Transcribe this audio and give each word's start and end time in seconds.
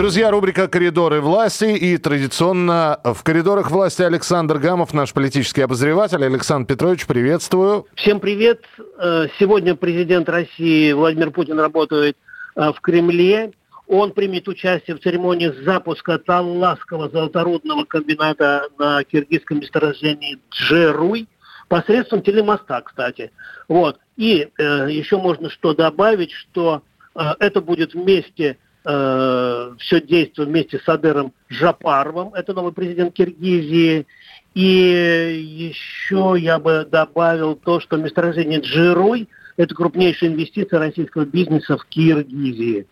Друзья, 0.00 0.30
рубрика 0.30 0.66
«Коридоры 0.66 1.20
власти» 1.20 1.76
и 1.76 1.98
традиционно 1.98 2.98
в 3.04 3.22
коридорах 3.22 3.70
власти 3.70 4.00
Александр 4.00 4.56
Гамов, 4.56 4.94
наш 4.94 5.12
политический 5.12 5.60
обозреватель. 5.60 6.24
Александр 6.24 6.66
Петрович, 6.66 7.06
приветствую. 7.06 7.86
Всем 7.96 8.18
привет. 8.18 8.62
Э, 8.98 9.26
Сегодня 9.38 9.74
президент 9.74 10.30
России 10.30 10.90
Владимир 10.92 11.30
Путин 11.30 11.60
работает 11.60 12.16
э, 12.56 12.72
в 12.72 12.80
Кремле. 12.80 13.52
Он 13.88 14.12
примет 14.12 14.48
участие 14.48 14.96
в 14.96 15.00
церемонии 15.00 15.52
запуска 15.66 16.18
Талласского 16.18 17.10
золоторудного 17.10 17.84
комбината 17.84 18.70
на 18.78 19.04
киргизском 19.04 19.60
месторождении 19.60 20.38
Джеруй 20.50 21.28
посредством 21.68 22.22
телемоста, 22.22 22.80
кстати. 22.86 23.32
Вот. 23.68 23.98
И 24.16 24.48
э, 24.56 24.86
еще 24.90 25.18
можно 25.18 25.50
что 25.50 25.74
добавить, 25.74 26.32
что 26.32 26.80
э, 27.14 27.20
это 27.38 27.60
будет 27.60 27.92
вместе 27.92 28.56
э, 28.84 29.72
все 29.78 30.00
действие 30.00 30.46
вместе 30.46 30.78
с 30.78 30.88
Адером 30.88 31.32
Жапаровым, 31.48 32.34
это 32.34 32.52
новый 32.54 32.72
президент 32.72 33.14
Киргизии. 33.14 34.06
И 34.54 35.72
еще 35.74 36.34
я 36.38 36.58
бы 36.58 36.86
добавил 36.90 37.54
то, 37.54 37.78
что 37.80 37.96
месторождение 37.96 38.60
Джируй– 38.60 39.28
это 39.56 39.74
крупнейшая 39.74 40.30
инвестиция 40.30 40.78
российского 40.80 41.24
бизнеса 41.24 41.76
в 41.78 41.84
Киргизии. 41.86 42.86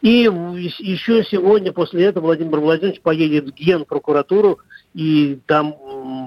И 0.00 0.22
еще 0.78 1.24
сегодня 1.24 1.72
после 1.72 2.04
этого 2.04 2.26
Владимир 2.26 2.60
Владимирович 2.60 3.00
поедет 3.00 3.46
в 3.46 3.54
Генпрокуратуру 3.54 4.58
и 4.94 5.38
там 5.46 5.74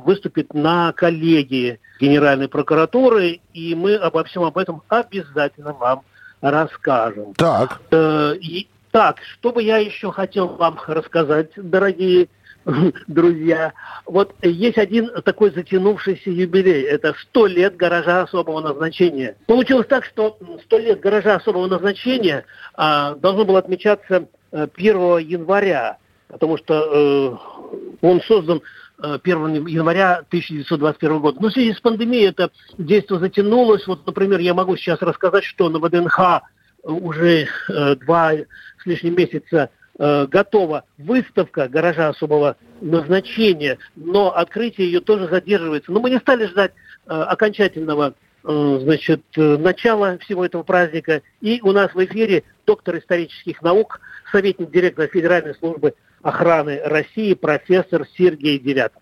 выступит 0.06 0.54
на 0.54 0.92
коллегии 0.94 1.80
Генеральной 2.00 2.48
прокуратуры, 2.48 3.40
и 3.54 3.76
мы 3.76 3.96
обо 3.96 4.24
всем 4.26 4.44
об 4.44 4.58
этом 4.58 4.82
обязательно 4.90 5.74
вам 5.74 6.02
расскажем. 6.42 7.34
Так, 7.36 7.82
Э, 7.92 8.36
и- 8.40 8.68
так, 8.96 9.18
что 9.34 9.52
бы 9.52 9.62
я 9.62 9.76
еще 9.80 10.10
хотел 10.10 10.48
вам 10.48 10.80
рассказать, 10.88 11.50
дорогие 11.58 12.30
друзья. 13.08 13.74
Вот 14.06 14.34
есть 14.42 14.78
один 14.78 15.10
такой 15.26 15.52
затянувшийся 15.52 16.30
юбилей. 16.30 16.84
Это 16.84 17.14
100 17.14 17.48
лет 17.48 17.76
гаража 17.76 18.22
особого 18.22 18.62
назначения. 18.62 19.36
Получилось 19.48 19.88
так, 19.88 20.06
что 20.06 20.38
100 20.64 20.78
лет 20.78 21.00
гаража 21.02 21.36
особого 21.36 21.68
назначения 21.68 22.46
а, 22.74 23.16
должно 23.16 23.44
было 23.44 23.60
отмечаться 23.60 24.30
э, 24.54 24.68
1 24.74 25.18
января, 25.18 25.98
потому 26.30 26.56
что 26.58 27.42
э, 27.74 27.78
он 28.00 28.22
создан 28.22 28.62
э, 29.04 29.20
1 29.22 29.68
января 29.68 30.20
1921 30.30 31.20
года. 31.20 31.42
Но 31.42 31.50
в 31.50 31.52
связи 31.52 31.74
с 31.74 31.82
пандемией 31.82 32.30
это 32.30 32.50
действие 32.78 33.20
затянулось. 33.20 33.86
Вот, 33.88 34.08
например, 34.08 34.40
я 34.40 34.54
могу 34.54 34.78
сейчас 34.78 35.02
рассказать, 35.02 35.44
что 35.44 35.68
на 35.68 35.80
ВДНХ 35.80 36.44
уже 36.86 37.48
э, 37.70 37.96
два 37.96 38.34
с 38.34 38.86
лишним 38.86 39.16
месяца 39.16 39.70
э, 39.98 40.28
готова 40.28 40.86
выставка 40.98 41.68
гаража 41.68 42.10
особого 42.10 42.58
назначения, 42.82 43.78
но 43.96 44.36
открытие 44.36 44.88
ее 44.88 45.02
тоже 45.02 45.28
задерживается. 45.28 45.92
Но 45.92 46.00
мы 46.00 46.10
не 46.10 46.20
стали 46.20 46.46
ждать 46.46 46.72
э, 47.08 47.10
окончательного 47.12 48.14
значит, 48.48 49.24
начала 49.36 50.20
всего 50.20 50.46
этого 50.46 50.62
праздника. 50.62 51.24
И 51.42 51.60
у 51.64 51.72
нас 51.72 51.92
в 51.96 52.06
эфире 52.06 52.44
доктор 52.68 53.00
исторических 53.00 53.64
наук, 53.64 54.00
советник 54.32 54.70
директора 54.70 55.08
Федеральной 55.08 55.56
службы 55.56 55.96
охраны 56.22 56.80
России, 56.86 57.34
профессор 57.34 58.06
Сергей 58.16 58.60
Девятов. 58.60 59.02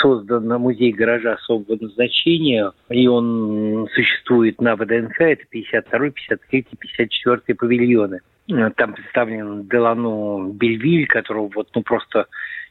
Создан 0.00 0.48
музей 0.60 0.92
гаража 0.92 1.34
особого 1.34 1.76
назначения, 1.80 2.72
и 2.88 3.06
он 3.06 3.88
существует 3.94 4.60
на 4.60 4.76
ВДНХ, 4.76 5.20
это 5.20 5.44
52, 5.50 5.98
53, 6.10 6.66
54 6.78 7.56
павильоны. 7.56 8.20
Э, 8.48 8.70
Там 8.76 8.94
представлен 8.94 9.68
Делано 9.68 10.52
Бельвиль, 10.52 11.06
которого 11.06 11.50
вот 11.54 11.68
ну 11.74 11.82
просто 11.82 12.26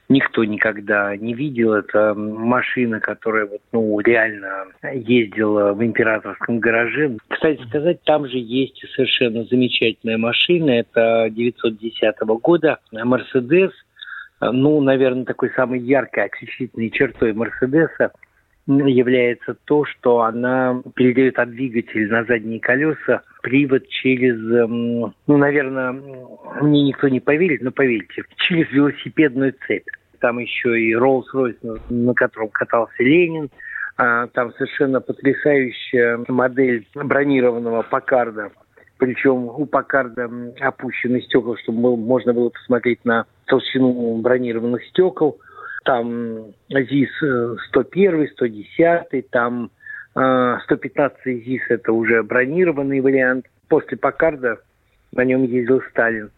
никто 0.09 0.43
никогда 0.43 1.15
не 1.15 1.33
видел. 1.33 1.73
Это 1.73 2.13
машина, 2.13 2.99
которая 2.99 3.45
вот, 3.45 3.61
ну, 3.71 3.99
реально 3.99 4.65
ездила 4.93 5.73
в 5.73 5.83
императорском 5.83 6.59
гараже. 6.59 7.17
Кстати 7.29 7.61
сказать, 7.67 8.01
там 8.03 8.27
же 8.27 8.37
есть 8.37 8.83
совершенно 8.95 9.43
замечательная 9.45 10.17
машина. 10.17 10.71
Это 10.71 11.29
910 11.31 12.15
года 12.41 12.79
Мерседес. 12.91 13.71
Ну, 14.41 14.81
наверное, 14.81 15.25
такой 15.25 15.51
самой 15.51 15.79
яркой 15.79 16.25
отличительной 16.25 16.89
чертой 16.89 17.33
Мерседеса 17.33 18.11
является 18.65 19.55
то, 19.65 19.83
что 19.85 20.21
она 20.21 20.81
передает 20.95 21.37
от 21.37 21.51
двигателя 21.51 22.07
на 22.09 22.23
задние 22.23 22.59
колеса 22.59 23.21
привод 23.41 23.87
через, 23.89 24.35
эм, 24.35 25.13
ну, 25.27 25.37
наверное, 25.37 25.91
мне 26.61 26.83
никто 26.83 27.09
не 27.09 27.19
поверит, 27.19 27.61
но 27.61 27.71
поверьте, 27.71 28.23
через 28.37 28.71
велосипедную 28.71 29.53
цепь. 29.67 29.87
Там 30.19 30.39
еще 30.39 30.79
и 30.79 30.95
на- 30.95 31.79
на 31.89 32.13
котором 32.13 32.47
катался 32.49 33.03
Ленин, 33.03 33.49
а, 33.97 34.27
там 34.27 34.53
совершенно 34.53 35.01
потрясающая 35.01 36.23
модель 36.29 36.87
бронированного 36.95 37.81
Покарда. 37.83 38.51
Причем 39.03 39.49
у 39.49 39.65
Покарда 39.65 40.21
м, 40.21 40.53
опущены 40.61 41.19
стекла, 41.23 41.57
чтобы 41.57 41.97
можно 41.97 42.33
было 42.33 42.47
посмотреть 42.47 43.03
на 43.03 43.25
толщину 43.47 44.15
бронированных 44.21 44.81
стекол. 44.85 45.41
Там 45.83 46.53
ЗИС 46.69 47.09
э, 47.21 47.55
101, 47.67 48.29
110, 48.29 49.29
там 49.29 49.71
э, 50.15 50.57
115 50.63 51.19
ЗИС 51.25 51.63
это 51.67 51.91
уже 51.91 52.23
бронированный 52.23 53.01
вариант. 53.01 53.45
После 53.67 53.97
Покарда 53.97 54.59
на 55.11 55.25
нем 55.25 55.43
ездил 55.43 55.81
Сталин. 55.91 56.31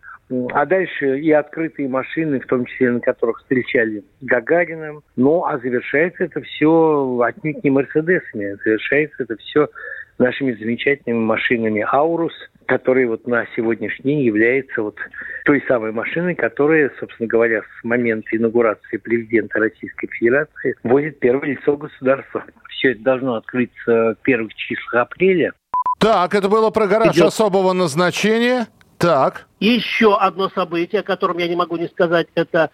А 0.52 0.66
дальше 0.66 1.20
и 1.20 1.30
открытые 1.30 1.88
машины, 1.88 2.40
в 2.40 2.47
том 2.47 2.66
числе 2.66 2.90
на 2.90 3.00
которых 3.00 3.42
встречали 3.42 4.03
Гагарина. 4.22 5.02
Ну, 5.16 5.46
а 5.46 5.59
завершается 5.59 6.24
это 6.24 6.42
все 6.42 7.20
отнюдь 7.22 7.64
не 7.64 7.70
Мерседесами, 7.70 8.53
а 8.53 8.58
завершается 8.64 9.22
это 9.22 9.38
все 9.38 9.70
нашими 10.18 10.53
замечательными 10.53 11.20
машинами 11.20 11.86
Аурус, 11.88 12.34
которые 12.66 13.08
вот 13.08 13.28
на 13.28 13.46
сегодняшний 13.56 14.16
день 14.16 14.22
является 14.22 14.81
вот 14.81 14.98
той 15.46 15.64
самой 15.68 15.92
машиной, 15.92 16.36
которая, 16.36 16.92
собственно 17.00 17.28
говоря, 17.28 17.62
с 17.62 17.84
момента 17.84 18.36
инаугурации 18.36 18.98
президента 18.98 19.59
Российской 19.59 20.08
Федерации 20.08 20.76
возит 20.84 21.20
первое 21.20 21.50
лицо 21.50 21.78
государства. 21.78 22.44
Все 22.70 22.92
это 22.92 23.03
должно 23.03 23.36
открыться 23.36 23.76
в 23.86 24.18
первых 24.24 24.53
числах 24.56 25.03
апреля. 25.03 25.53
так, 26.00 26.34
это 26.34 26.50
было 26.50 26.70
про 26.72 26.88
гараж 26.88 27.16
Идет. 27.16 27.28
особого 27.28 27.74
назначения. 27.74 28.68
Так, 28.97 29.47
еще 29.59 30.18
одно 30.18 30.50
событие, 30.50 31.02
о 31.02 31.03
котором 31.03 31.38
я 31.38 31.47
не 31.47 31.56
могу 31.56 31.76
не 31.76 31.88
сказать, 31.88 32.28
это 32.34 32.72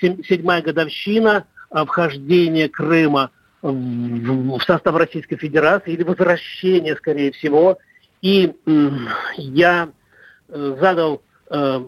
сем- 0.00 0.24
седьмая 0.24 0.62
годовщина 0.62 1.46
а, 1.70 1.84
вхождения 1.84 2.68
Крыма 2.68 3.30
в, 3.60 4.58
в 4.58 4.62
состав 4.62 4.96
Российской 4.96 5.36
Федерации, 5.36 5.92
или 5.92 6.02
возвращение, 6.02 6.96
скорее 6.96 7.32
всего. 7.32 7.78
И 8.22 8.54
я 9.36 9.90
э, 10.48 10.76
задал 10.80 11.22
э, 11.50 11.84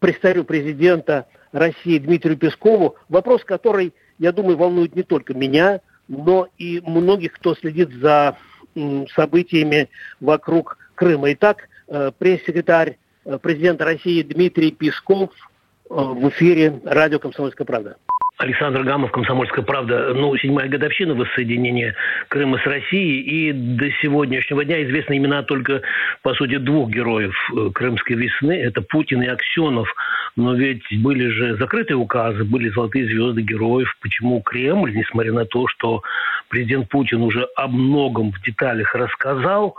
пресс-царю 0.00 0.44
президента 0.44 1.26
России 1.52 1.98
Дмитрию 1.98 2.36
Пескову 2.38 2.96
вопрос, 3.08 3.44
который, 3.44 3.92
я 4.18 4.32
думаю, 4.32 4.56
волнует 4.56 4.96
не 4.96 5.02
только 5.02 5.34
меня, 5.34 5.80
но 6.08 6.48
и 6.58 6.80
многих, 6.80 7.34
кто 7.34 7.54
следит 7.54 7.90
за 8.00 8.36
м, 8.74 9.06
событиями 9.08 9.88
вокруг 10.20 10.78
Крыма. 10.94 11.32
Итак, 11.32 11.68
э, 11.88 12.12
пресс-секретарь 12.16 12.98
э, 13.24 13.38
президента 13.38 13.84
России 13.84 14.22
Дмитрий 14.22 14.70
Песков 14.70 15.30
э, 15.32 15.94
в 15.94 16.28
эфире 16.30 16.80
радио 16.84 17.18
«Комсомольская 17.18 17.66
правда». 17.66 17.96
Александр 18.38 18.82
Гамов, 18.82 19.12
«Комсомольская 19.12 19.64
правда». 19.64 20.12
Ну, 20.12 20.36
седьмая 20.36 20.68
годовщина 20.68 21.14
воссоединения 21.14 21.94
Крыма 22.26 22.58
с 22.58 22.66
Россией. 22.66 23.20
И 23.20 23.52
до 23.52 23.88
сегодняшнего 24.02 24.64
дня 24.64 24.82
известны 24.82 25.18
имена 25.18 25.44
только, 25.44 25.82
по 26.22 26.34
сути, 26.34 26.56
двух 26.56 26.90
героев 26.90 27.32
э, 27.56 27.70
Крымской 27.72 28.16
весны. 28.16 28.60
Это 28.60 28.82
Путин 28.82 29.22
и 29.22 29.28
Аксенов. 29.28 29.88
Но 30.34 30.54
ведь 30.54 30.82
были 31.00 31.28
же 31.28 31.56
закрытые 31.58 31.96
указы, 31.96 32.42
были 32.42 32.70
золотые 32.70 33.06
звезды 33.06 33.42
героев. 33.42 33.96
Почему 34.00 34.40
Кремль, 34.40 34.92
несмотря 34.96 35.32
на 35.32 35.44
то, 35.44 35.68
что 35.68 36.02
президент 36.48 36.88
Путин 36.88 37.22
уже 37.22 37.46
о 37.54 37.68
многом 37.68 38.32
в 38.32 38.42
деталях 38.42 38.96
рассказал, 38.96 39.76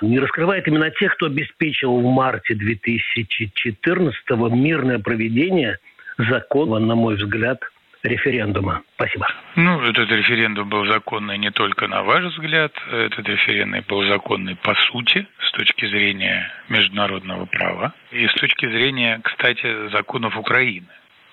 не 0.00 0.20
раскрывает 0.20 0.68
именно 0.68 0.90
тех, 0.90 1.12
кто 1.16 1.26
обеспечил 1.26 1.98
в 1.98 2.04
марте 2.04 2.54
2014 2.54 4.30
мирное 4.52 5.00
проведение 5.00 5.78
закона, 6.18 6.78
на 6.78 6.94
мой 6.94 7.16
взгляд, 7.16 7.58
референдума. 8.02 8.82
Спасибо. 8.94 9.26
Ну, 9.56 9.80
этот 9.82 10.10
референдум 10.10 10.68
был 10.68 10.86
законный 10.86 11.38
не 11.38 11.50
только 11.50 11.86
на 11.88 12.02
ваш 12.02 12.24
взгляд, 12.24 12.72
этот 12.90 13.28
референдум 13.28 13.84
был 13.88 14.06
законный 14.08 14.56
по 14.56 14.74
сути, 14.74 15.26
с 15.40 15.52
точки 15.52 15.86
зрения 15.86 16.50
международного 16.68 17.46
права 17.46 17.92
и 18.10 18.26
с 18.26 18.34
точки 18.34 18.66
зрения, 18.66 19.20
кстати, 19.22 19.88
законов 19.90 20.36
Украины. 20.36 20.86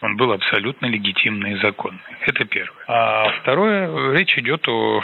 Он 0.04 0.18
был 0.18 0.34
абсолютно 0.34 0.88
легитимный 0.88 1.54
и 1.54 1.62
законный. 1.62 2.02
Это 2.28 2.44
первое. 2.44 2.84
А 2.88 3.30
второе, 3.42 4.12
речь 4.12 4.38
идет 4.38 4.68
о 4.68 5.02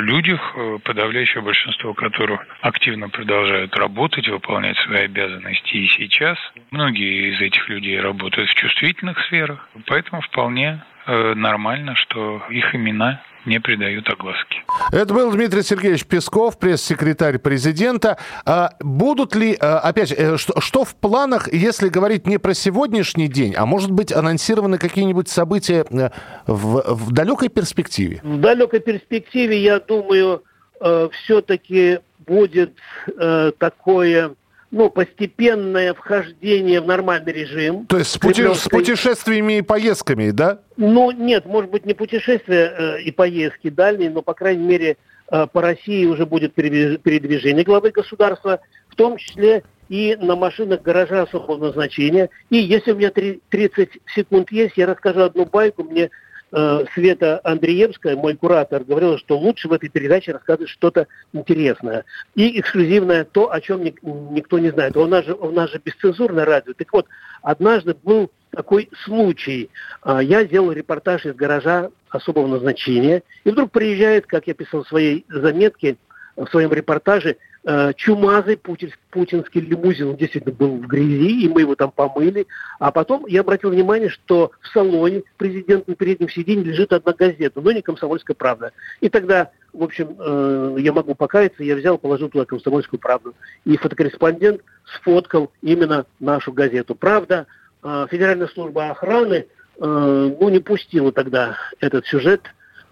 людях, 0.00 0.54
подавляющее 0.84 1.42
большинство 1.42 1.94
которых 1.94 2.46
активно 2.60 3.08
продолжают 3.08 3.74
работать, 3.76 4.28
выполнять 4.28 4.76
свои 4.80 5.04
обязанности 5.04 5.76
и 5.76 5.88
сейчас. 5.88 6.36
Многие 6.70 7.32
из 7.32 7.40
этих 7.40 7.66
людей 7.70 7.98
работают 7.98 8.50
в 8.50 8.54
чувствительных 8.54 9.18
сферах, 9.24 9.66
поэтому 9.86 10.20
вполне 10.20 10.82
нормально, 11.06 11.94
что 11.94 12.42
их 12.50 12.74
имена 12.74 13.22
не 13.46 13.60
придают 13.60 14.08
огласки. 14.08 14.62
Это 14.92 15.14
был 15.14 15.32
Дмитрий 15.32 15.62
Сергеевич 15.62 16.04
Песков, 16.04 16.58
пресс-секретарь 16.58 17.38
президента. 17.38 18.18
А 18.44 18.70
будут 18.80 19.34
ли, 19.34 19.56
а, 19.58 19.78
опять 19.78 20.08
же, 20.08 20.36
что, 20.36 20.60
что 20.60 20.84
в 20.84 20.94
планах, 20.96 21.52
если 21.52 21.88
говорить 21.88 22.26
не 22.26 22.38
про 22.38 22.54
сегодняшний 22.54 23.28
день, 23.28 23.54
а 23.54 23.64
может 23.64 23.90
быть 23.90 24.12
анонсированы 24.12 24.78
какие-нибудь 24.78 25.28
события 25.28 25.86
э, 25.90 26.10
в, 26.46 26.94
в 26.94 27.12
далекой 27.12 27.48
перспективе? 27.48 28.20
В 28.22 28.40
далекой 28.40 28.80
перспективе, 28.80 29.62
я 29.62 29.80
думаю, 29.80 30.42
э, 30.80 31.08
все-таки 31.12 32.00
будет 32.26 32.74
э, 33.16 33.52
такое 33.58 34.34
ну, 34.70 34.90
постепенное 34.90 35.94
вхождение 35.94 36.80
в 36.80 36.86
нормальный 36.86 37.32
режим. 37.32 37.86
То 37.86 37.98
есть 37.98 38.10
с, 38.10 38.18
пути, 38.18 38.42
с 38.42 38.68
путешествиями 38.68 39.58
и 39.58 39.62
поездками, 39.62 40.30
да? 40.30 40.60
Ну, 40.76 41.10
нет, 41.10 41.46
может 41.46 41.70
быть, 41.70 41.86
не 41.86 41.94
путешествия 41.94 42.74
э, 42.76 43.02
и 43.02 43.10
поездки 43.10 43.70
дальние, 43.70 44.10
но, 44.10 44.22
по 44.22 44.34
крайней 44.34 44.66
мере, 44.66 44.96
э, 45.30 45.46
по 45.52 45.62
России 45.62 46.04
уже 46.04 46.26
будет 46.26 46.54
передвижение 46.54 47.64
главы 47.64 47.90
государства, 47.90 48.60
в 48.88 48.96
том 48.96 49.16
числе 49.16 49.62
и 49.88 50.16
на 50.20 50.34
машинах 50.34 50.82
гаража 50.82 51.22
особого 51.22 51.66
назначения. 51.66 52.28
И 52.50 52.56
если 52.56 52.92
у 52.92 52.96
меня 52.96 53.10
30 53.10 53.90
секунд 54.14 54.50
есть, 54.50 54.76
я 54.76 54.86
расскажу 54.86 55.20
одну 55.20 55.46
байку. 55.46 55.84
Мне 55.84 56.10
Э, 56.52 56.84
Света 56.94 57.40
Андреевская, 57.42 58.14
мой 58.14 58.36
куратор, 58.36 58.84
говорила, 58.84 59.18
что 59.18 59.36
лучше 59.36 59.68
в 59.68 59.72
этой 59.72 59.88
передаче 59.88 60.32
рассказывать 60.32 60.70
что-то 60.70 61.08
интересное 61.32 62.04
и 62.36 62.60
эксклюзивное, 62.60 63.24
то, 63.24 63.52
о 63.52 63.60
чем 63.60 63.82
никто 63.82 64.60
не 64.60 64.70
знает. 64.70 64.96
У 64.96 65.06
нас 65.06 65.24
же, 65.24 65.34
у 65.34 65.50
нас 65.50 65.70
же 65.70 65.80
бесцензурное 65.84 66.44
радио. 66.44 66.72
Так 66.74 66.92
вот, 66.92 67.06
однажды 67.42 67.96
был 68.00 68.30
такой 68.50 68.88
случай. 69.04 69.70
А, 70.02 70.22
я 70.22 70.44
сделал 70.44 70.70
репортаж 70.70 71.26
из 71.26 71.34
гаража 71.34 71.90
особого 72.10 72.46
назначения, 72.46 73.22
и 73.42 73.50
вдруг 73.50 73.72
приезжает, 73.72 74.26
как 74.26 74.46
я 74.46 74.54
писал 74.54 74.84
в 74.84 74.88
своей 74.88 75.26
заметке, 75.28 75.96
в 76.36 76.46
своем 76.48 76.72
репортаже, 76.72 77.36
Э, 77.68 77.92
чумазый 77.96 78.56
путинский 78.56 79.60
лимузин, 79.60 80.10
он 80.10 80.16
действительно 80.16 80.54
был 80.54 80.76
в 80.76 80.86
грязи, 80.86 81.46
и 81.46 81.48
мы 81.48 81.62
его 81.62 81.74
там 81.74 81.90
помыли. 81.90 82.46
А 82.78 82.92
потом 82.92 83.26
я 83.26 83.40
обратил 83.40 83.70
внимание, 83.70 84.08
что 84.08 84.52
в 84.60 84.68
салоне 84.68 85.24
президент 85.36 85.88
на 85.88 85.96
переднем 85.96 86.28
сиденье 86.28 86.62
лежит 86.62 86.92
одна 86.92 87.12
газета, 87.12 87.60
но 87.60 87.72
не 87.72 87.82
«Комсомольская 87.82 88.36
правда». 88.36 88.70
И 89.00 89.08
тогда, 89.08 89.50
в 89.72 89.82
общем, 89.82 90.16
э, 90.16 90.76
я 90.78 90.92
могу 90.92 91.16
покаяться, 91.16 91.64
я 91.64 91.74
взял, 91.74 91.98
положил 91.98 92.28
туда 92.28 92.44
«Комсомольскую 92.44 93.00
правду». 93.00 93.34
И 93.64 93.76
фотокорреспондент 93.76 94.60
сфоткал 94.84 95.50
именно 95.60 96.06
нашу 96.20 96.52
газету. 96.52 96.94
Правда, 96.94 97.48
э, 97.82 98.06
Федеральная 98.08 98.46
служба 98.46 98.90
охраны 98.90 99.46
ну, 99.78 100.48
не 100.48 100.60
пустила 100.60 101.12
тогда 101.12 101.58
этот 101.80 102.06
сюжет 102.06 102.40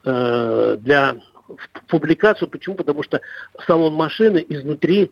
для 0.05 1.17
в 1.49 1.87
публикацию. 1.89 2.49
Почему? 2.49 2.75
Потому 2.75 3.03
что 3.03 3.21
салон 3.67 3.95
машины 3.95 4.45
изнутри, 4.49 5.11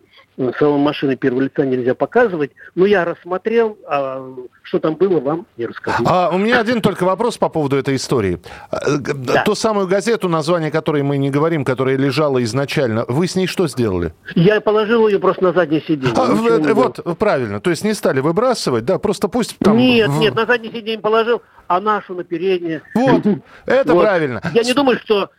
салон 0.58 0.80
машины 0.80 1.16
первого 1.16 1.42
лица 1.42 1.64
нельзя 1.64 1.94
показывать. 1.94 2.52
Но 2.74 2.86
я 2.86 3.04
рассмотрел, 3.04 3.76
а 3.86 4.34
что 4.62 4.78
там 4.78 4.94
было, 4.94 5.20
вам 5.20 5.46
не 5.56 5.66
расскажу. 5.66 6.04
А, 6.06 6.30
у 6.32 6.38
меня 6.38 6.60
один 6.60 6.80
только 6.80 7.04
вопрос 7.04 7.36
по 7.36 7.48
поводу 7.48 7.76
этой 7.76 7.96
истории. 7.96 8.40
Э, 8.70 8.96
да. 8.98 9.44
Ту 9.44 9.54
самую 9.54 9.86
газету, 9.86 10.28
название 10.28 10.70
которой 10.70 11.02
мы 11.02 11.18
не 11.18 11.30
говорим, 11.30 11.64
которая 11.64 11.96
лежала 11.96 12.42
изначально, 12.44 13.04
вы 13.08 13.26
с 13.26 13.36
ней 13.36 13.46
что 13.46 13.68
сделали? 13.68 14.14
Я 14.34 14.60
положил 14.60 15.06
ее 15.08 15.18
просто 15.18 15.44
на 15.44 15.52
заднее 15.52 15.82
сиденье. 15.82 16.14
А, 16.16 16.28
не 16.32 16.72
вот, 16.72 17.00
правильно. 17.18 17.60
То 17.60 17.70
есть 17.70 17.84
не 17.84 17.92
стали 17.92 18.20
выбрасывать, 18.20 18.84
да, 18.84 18.98
просто 18.98 19.28
пусть 19.28 19.58
там... 19.58 19.76
Нет, 19.76 20.08
нет, 20.08 20.34
на 20.34 20.46
заднее 20.46 20.72
сиденье 20.72 21.00
положил, 21.00 21.42
а 21.66 21.80
нашу 21.80 22.14
на 22.14 22.24
переднее. 22.24 22.82
Вот, 22.94 23.22
это 23.66 23.94
вот. 23.94 24.02
правильно. 24.02 24.40
Я 24.54 24.62
не 24.62 24.72
думаю, 24.72 24.98
что 24.98 25.30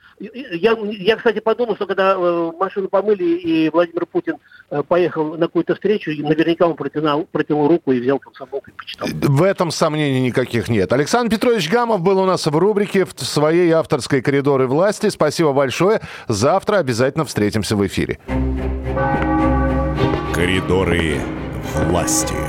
я, 0.51 0.77
я, 0.91 1.15
кстати, 1.15 1.39
подумал, 1.39 1.75
что 1.75 1.85
когда 1.85 2.13
э, 2.13 2.51
машину 2.59 2.87
помыли, 2.87 3.23
и 3.23 3.69
Владимир 3.69 4.05
Путин 4.05 4.35
э, 4.69 4.83
поехал 4.87 5.35
на 5.35 5.47
какую-то 5.47 5.75
встречу, 5.75 6.11
наверняка 6.11 6.67
он 6.67 6.75
протянул, 6.75 7.25
протянул 7.31 7.67
руку 7.67 7.91
и 7.91 7.99
взял 7.99 8.19
комсомолку 8.19 8.69
и 8.69 8.73
почитал. 8.73 9.07
В 9.11 9.43
этом 9.43 9.71
сомнений 9.71 10.21
никаких 10.21 10.69
нет. 10.69 10.93
Александр 10.93 11.35
Петрович 11.35 11.69
Гамов 11.69 12.01
был 12.01 12.19
у 12.19 12.25
нас 12.25 12.45
в 12.45 12.55
рубрике 12.55 13.05
в 13.05 13.13
своей 13.17 13.71
авторской 13.71 14.21
«Коридоры 14.21 14.67
власти». 14.67 15.09
Спасибо 15.09 15.53
большое. 15.53 16.01
Завтра 16.27 16.77
обязательно 16.77 17.25
встретимся 17.25 17.75
в 17.75 17.85
эфире. 17.85 18.19
«Коридоры 20.33 21.17
власти». 21.75 22.42